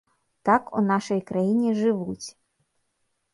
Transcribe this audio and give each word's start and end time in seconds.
Так 0.47 0.71
у 0.79 0.81
нашай 0.91 1.21
краіне 1.33 1.75
жывуць. 1.81 2.27